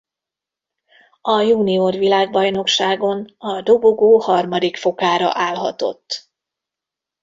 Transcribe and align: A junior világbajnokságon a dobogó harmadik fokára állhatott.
A 1.21 1.41
junior 1.41 1.93
világbajnokságon 1.93 3.35
a 3.37 3.61
dobogó 3.61 4.19
harmadik 4.19 4.77
fokára 4.77 5.29
állhatott. 5.33 6.29